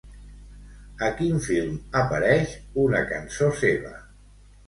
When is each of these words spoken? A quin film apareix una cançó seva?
A 1.07 1.09
quin 1.19 1.35
film 1.47 1.75
apareix 2.01 2.55
una 2.87 3.01
cançó 3.13 3.53
seva? 3.61 3.93